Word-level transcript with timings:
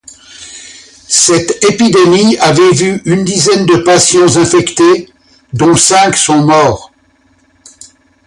Cette 1.07 1.63
épidémie 1.63 2.35
avait 2.39 2.71
vu 2.71 3.03
une 3.05 3.23
dizaine 3.23 3.67
de 3.67 3.75
patients 3.83 4.35
infectés, 4.37 5.09
dont 5.53 5.75
cinq 5.75 6.17
sont 6.17 6.41
morts. 6.43 6.91